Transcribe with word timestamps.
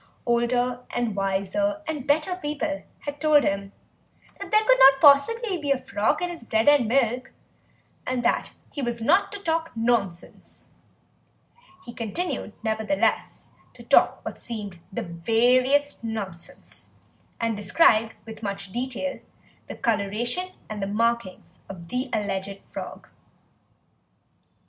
Older 0.25 0.79
and 0.89 1.15
wiser 1.15 1.79
and 1.87 2.07
better 2.07 2.35
people 2.35 2.81
had 3.01 3.21
told 3.21 3.43
him 3.43 3.71
that 4.39 4.49
there 4.49 4.63
could 4.65 4.79
not 4.79 4.99
possibly 4.99 5.59
be 5.59 5.69
a 5.69 5.77
frog 5.85 6.23
in 6.23 6.31
his 6.31 6.43
bread 6.43 6.67
and 6.67 6.87
milk 6.87 7.33
and 8.07 8.23
that 8.23 8.51
he 8.71 8.81
was 8.81 8.99
not 8.99 9.31
to 9.31 9.37
talk 9.39 9.69
nonsense; 9.77 10.71
he 11.85 11.93
continued, 11.93 12.53
nevertheless, 12.63 13.51
to 13.75 13.83
talk 13.83 14.25
what 14.25 14.39
seemed 14.39 14.79
the 14.91 15.03
veriest 15.03 16.03
nonsense, 16.03 16.89
and 17.39 17.55
described 17.55 18.15
with 18.25 18.41
much 18.41 18.71
detail 18.71 19.19
the 19.67 19.75
colouration 19.75 20.49
and 20.67 20.95
markings 20.95 21.59
of 21.69 21.89
the 21.89 22.09
alleged 22.11 22.63
frog. 22.65 23.07